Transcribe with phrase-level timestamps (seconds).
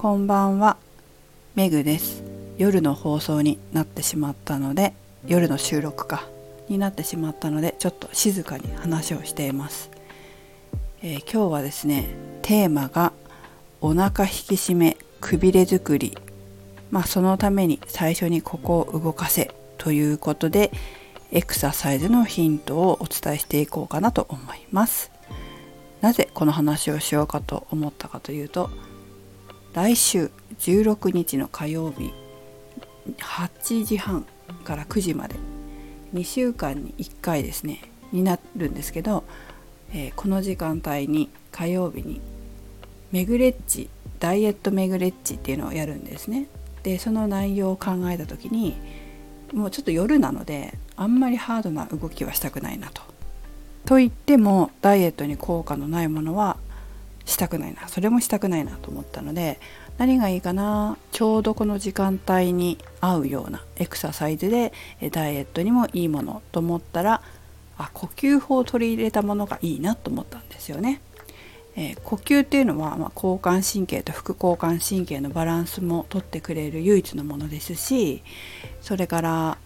[0.00, 0.76] こんばんは。
[1.56, 2.22] メグです。
[2.56, 4.94] 夜の放送になってしまったので
[5.26, 6.28] 夜の収録か
[6.68, 9.90] になってしまったのでちょっと静かに話をしています、
[11.02, 12.10] えー、今日はですね
[12.42, 13.12] テーマが
[13.80, 16.16] お腹引き締めくびれ作り。
[16.92, 20.70] まあそのために最初にここを動かせということで
[21.32, 25.10] エクササイズのヒントをお伝えしていこうかなと思います。
[26.02, 28.70] なぜこの話をしようかと思ったかというと
[29.74, 32.12] 来週16日の火曜日
[33.18, 34.26] 8時半
[34.64, 35.36] から9時まで
[36.14, 37.82] 2週間に1回ですね
[38.12, 39.24] になるんですけど、
[39.92, 42.20] えー、この時間帯に火曜日に
[43.12, 46.46] メグレッジダイエットメグレッジっていうのをやるんですね。
[46.82, 48.74] でその内容を考えた時に
[49.52, 53.02] もうちょっと夜なのであんまりハードな動きはしたくないなと。
[53.84, 56.56] と言ってもダイエットに効果のないものは
[57.28, 59.60] したくないなそれもしたくないなと思ったので
[59.98, 64.72] 何がいいかなちょうどこの時間帯に合うようなエクササイズで
[65.10, 67.20] ダイエットにもいいものと思ったら
[67.76, 71.00] あ呼吸法を取り入れたものがいいなと思ったんですよね。
[71.76, 78.24] えー、呼吸っていうのは、まあ、交感神経と副交感神経のバランスもとってくれる唯一のものですし
[78.80, 79.58] それから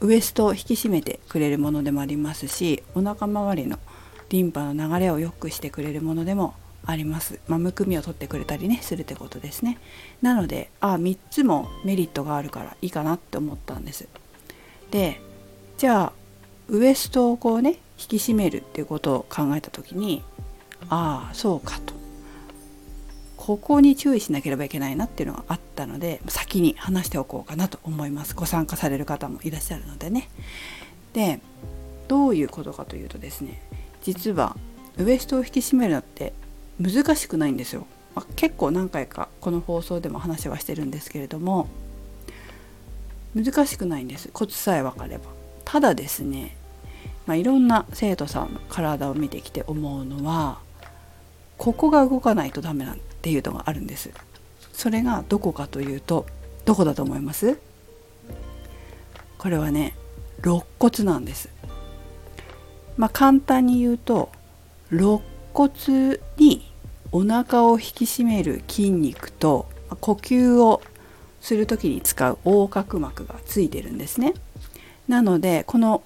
[0.00, 3.78] ウエストを引き締めてくれるものでもありますしお腹周りの
[4.30, 6.54] リンパの流れを良くしてくれるものでも
[6.86, 9.78] あります、まあ、むくみを取ってくれたりねするってことですね。
[10.22, 14.08] なのであ3つもメリットがあるからいいかなって思ったんです。
[14.90, 15.20] で
[15.78, 16.12] じゃあ
[16.68, 20.22] ウエストをこうね引き締めるっていうことを考えた時に
[20.88, 21.94] ああそうかと。
[23.36, 28.34] ここに注意しなければいけないなっていうのがあったので先に話しておこうかなと思います。
[28.34, 30.28] ご参加される方もいらっしゃるのでね。
[31.12, 31.40] で
[32.08, 33.62] どういうことかというとですね
[34.02, 34.56] 実は
[34.98, 36.32] ウエストを引き締めるのって
[36.80, 41.68] 難しくないんですよ、まあ、結構何回かこの放送でも話はしてるんですけれども
[43.34, 44.30] 難しくないんです。
[44.32, 45.24] コツさえ分かれば。
[45.64, 46.56] ただですね、
[47.26, 50.58] まあ、いろんな生徒さんの体を見てきて思うのは
[51.58, 54.10] ここが動かないとダメなんていうのがあるんです。
[54.72, 56.26] それがどこかというと
[56.64, 57.58] どこだと思います？
[59.38, 59.94] これはね
[60.42, 61.48] 肋骨なんです。
[62.96, 64.30] まあ簡単に言うと
[64.90, 65.20] 肋
[65.54, 66.70] 骨に
[67.12, 69.68] お腹を引き締める筋肉と
[70.00, 70.82] 呼吸を
[71.40, 74.34] する時に使う横隔膜がついてるんですね。
[75.06, 76.02] なのでこの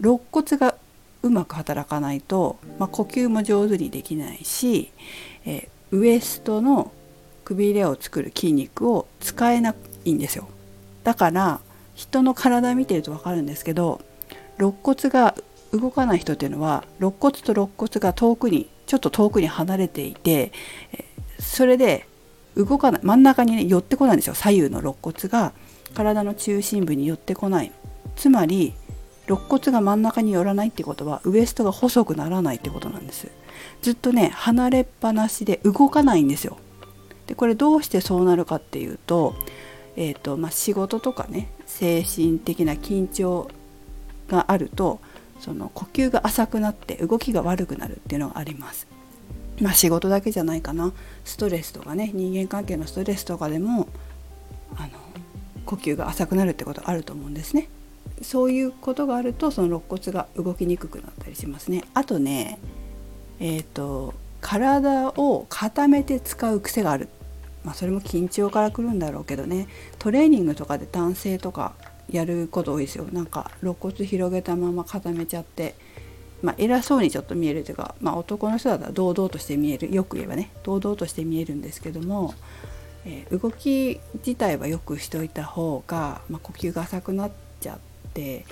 [0.00, 0.76] 肋骨が
[1.22, 4.90] うまく働かないと、まあ、呼吸も上手にできないし、
[5.44, 6.92] え、ウエストの
[7.44, 9.74] くびれを作る筋肉を使えな
[10.04, 10.48] いんですよ。
[11.04, 11.60] だから
[11.94, 14.00] 人の体見てると分かるんですけど
[14.58, 15.34] 肋骨が
[15.72, 20.52] 動かない人っていうのは肋骨と肋骨が遠くにちょっと遠くに離れていて
[21.38, 22.06] それで
[22.56, 24.34] 動かない真ん中にね寄ってこないんですよ。
[24.34, 25.52] 左右の肋骨が
[25.94, 27.72] 体の中心部に寄ってこない。
[28.16, 28.74] つまり
[29.26, 33.28] 肋骨が真ん中に寄らないってことはウエストが細くならないってことなんです。
[33.80, 36.58] ずっとね離れっぱなしで動かないんですよ。
[37.26, 39.34] でこれどうしてそうなるかっていうと,、
[39.96, 43.48] えーとまあ、仕事とかね精神的な緊張
[44.28, 45.00] があると
[45.42, 48.86] その呼吸が浅くなって動きが悪くなるっていうのがあります。
[49.60, 50.92] まあ仕事だけじゃないかな
[51.24, 53.88] ストレスとかね人間関係のストレスとかでも
[54.76, 54.90] あの
[55.66, 57.68] 呼吸が浅くなるってことあると思うんですね。
[58.22, 61.84] そういうことがあるとその肋骨が動きにくくなったりしますね。
[61.92, 62.60] あとね
[63.40, 67.08] えっ、ー、と体を固めて使う癖がある。
[67.64, 69.68] まあ、それも緊張からくるんだろうけどね
[70.00, 71.74] トレーニングとかで男性とか
[72.10, 73.06] やること多いですよ。
[73.12, 75.74] なんか肋骨広げたまま固めちゃって、
[76.42, 79.94] まあ、偉そうにちょっと見えるというか、まあ、男の人だったら堂々として見える。
[79.94, 80.50] よく言えばね。
[80.62, 82.34] 堂々として見えるんですけども、
[83.04, 87.30] えー、動き自体はよくしといた方が、まあ、呼吸が浅くなっ
[87.60, 87.78] ちゃっ
[88.12, 88.44] て、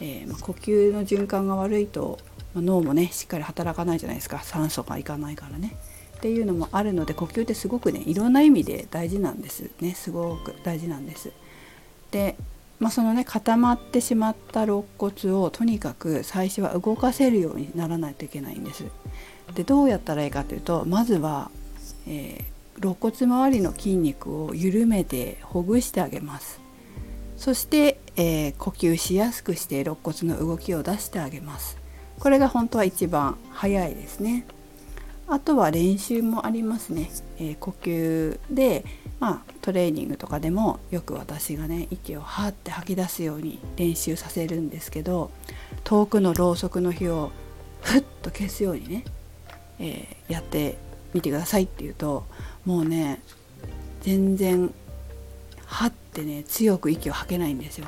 [0.00, 2.18] えー、ま呼吸の循環が悪いと、
[2.54, 4.40] ま脳もねしっかり働かないじゃないですか。
[4.42, 5.76] 酸素がいかないからね。
[6.16, 9.94] っていうのもあるので呼吸ってすごくねいろんな意味で大事なんですね。
[9.94, 11.32] すごく大事なんです。
[12.12, 12.36] で
[12.82, 18.84] まあ、そのね固まってしまった肋骨をとにかく最初は動かせるようにならないといけないんです。
[19.54, 21.52] でどうやったらいいかというとまずは、
[22.08, 26.60] えー、肋骨周りの筋肉を緩めてほぐしてあげます。
[27.36, 31.78] そして、えー、呼吸しやすくして肋骨の動きを出してあげます。
[32.18, 34.44] これが本当は一番早いですね。
[35.28, 37.10] あとは練習もありますね。
[37.38, 38.84] えー、呼吸で
[39.22, 45.30] まあ、トレーニングとかでもよく私がね息をはって吐き出すように練習させるんですけど
[45.84, 47.30] 遠くのろうそくの火を
[47.82, 49.04] ふっと消すようにね、
[49.78, 50.76] えー、やって
[51.14, 52.26] みてくださいって言うと
[52.64, 53.22] もうね
[54.00, 54.74] 全然
[55.66, 57.86] はってね強く息を吐けないんですよ。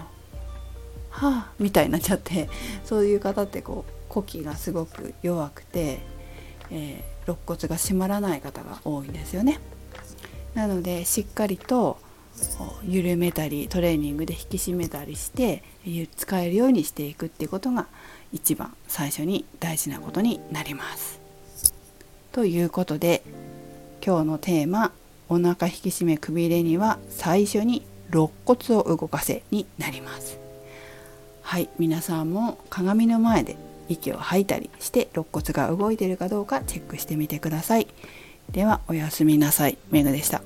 [1.11, 2.49] はあみたいになっちゃって
[2.85, 5.99] そういう方ってこう呼気がすごく弱くて、
[6.71, 9.59] えー、肋骨が締まらない方が多いんですよね。
[10.55, 11.99] なのでしっかりと
[12.87, 15.63] 緩めたりトレーニングで引き締めたりして
[16.17, 17.87] 使えるようにしていくっていうことが
[18.33, 21.21] 一番最初に大事なことになります。
[22.33, 23.23] ということで
[24.05, 24.93] 今日のテーマ
[25.29, 30.39] 「お腹引き締めくびれには最初に肋骨を動かせ」になります。
[31.43, 33.57] はい皆さんも鏡の前で
[33.89, 37.87] 息を吐いたりして肋骨が動いているかどうかチェックしてみてください。
[38.51, 39.79] ではおやすみなさい。
[39.91, 40.43] メグでした。